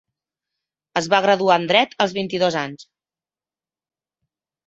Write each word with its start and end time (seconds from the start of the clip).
Es 1.01 1.09
va 1.13 1.19
graduar 1.25 1.57
en 1.61 1.67
dret 1.73 1.93
als 2.05 2.15
vint-i-dos 2.17 2.57
anys. 2.63 2.87